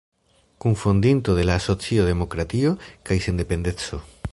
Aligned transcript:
Kunfondinto 0.63 1.35
de 1.39 1.43
la 1.49 1.59
asocio 1.61 2.07
Demokratio 2.09 2.73
kaj 3.11 3.21
sendependeco. 3.27 4.01